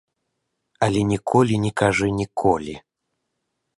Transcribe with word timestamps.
Але 0.85 0.99
ніколі 1.11 1.55
не 1.65 1.71
кажы 1.81 2.07
ніколі. 2.21 2.73